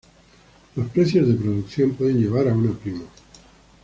Los 0.75 0.89
precios 0.89 1.27
de 1.27 1.35
producción 1.35 1.91
pueden 1.93 2.19
llevar 2.19 2.47
a 2.47 2.55
una 2.55 2.71
prima. 2.73 3.03